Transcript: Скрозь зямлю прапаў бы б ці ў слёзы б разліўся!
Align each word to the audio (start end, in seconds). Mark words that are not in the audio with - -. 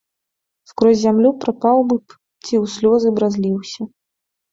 Скрозь 0.69 1.01
зямлю 1.03 1.29
прапаў 1.43 1.77
бы 1.91 1.95
б 2.05 2.13
ці 2.43 2.53
ў 2.63 2.71
слёзы 2.77 3.07
б 3.19 3.25
разліўся! 3.25 3.81